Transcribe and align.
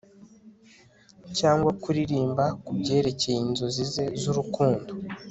cyangwa 1.37 1.71
kuririmba 1.81 2.45
kubyerekeye 2.65 3.37
inzozi 3.45 3.83
ze 3.93 4.05
z'urukundo 4.21 4.91